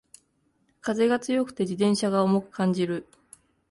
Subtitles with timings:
[0.81, 3.05] 風が強くて自転車が重く感じる